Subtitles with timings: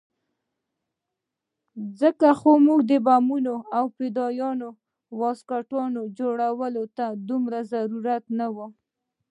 [2.01, 2.51] ځکه خو
[2.89, 4.63] د بمانو او فدايي
[5.19, 8.67] واسکټونو جوړولو ته دومره ضرورت نه وو.